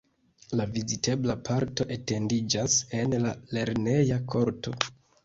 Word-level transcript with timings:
La 0.59 0.63
vizitebla 0.77 1.35
parto 1.49 1.85
etendiĝas 1.95 2.79
en 3.01 3.13
la 3.27 3.35
lerneja 3.59 4.19
korto. 4.35 4.75